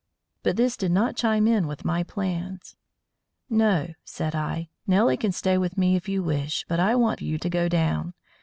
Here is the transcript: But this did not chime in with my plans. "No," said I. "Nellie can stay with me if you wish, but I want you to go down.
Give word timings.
But 0.41 0.55
this 0.57 0.77
did 0.77 0.91
not 0.91 1.15
chime 1.15 1.47
in 1.47 1.67
with 1.67 1.85
my 1.85 2.01
plans. 2.01 2.75
"No," 3.51 3.93
said 4.03 4.33
I. 4.33 4.69
"Nellie 4.87 5.15
can 5.15 5.31
stay 5.31 5.59
with 5.59 5.77
me 5.77 5.95
if 5.95 6.09
you 6.09 6.23
wish, 6.23 6.65
but 6.67 6.79
I 6.79 6.95
want 6.95 7.21
you 7.21 7.37
to 7.37 7.49
go 7.51 7.69
down. 7.69 8.15